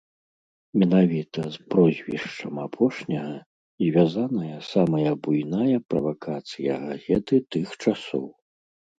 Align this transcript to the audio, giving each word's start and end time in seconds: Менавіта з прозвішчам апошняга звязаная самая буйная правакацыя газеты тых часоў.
Менавіта 0.83 1.41
з 1.55 1.59
прозвішчам 1.73 2.53
апошняга 2.67 3.35
звязаная 3.87 4.57
самая 4.71 5.11
буйная 5.27 5.77
правакацыя 5.95 6.71
газеты 6.87 7.35
тых 7.57 7.67
часоў. 7.83 8.25